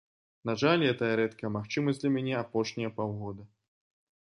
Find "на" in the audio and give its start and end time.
0.49-0.53